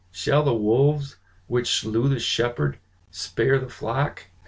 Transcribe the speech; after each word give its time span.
Shall 0.09 0.41
the 0.41 0.55
wolves 0.55 1.17
which 1.45 1.75
slew 1.79 2.09
the 2.09 2.17
Shepherd 2.19 2.79
spare 3.11 3.59
the 3.59 3.69
flock?" 3.69 4.31